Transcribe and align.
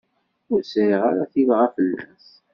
Ur 0.51 0.61
sɛiɣ 0.63 1.01
ara 1.09 1.31
tilɣa 1.33 1.67
fell-as. 1.75 2.27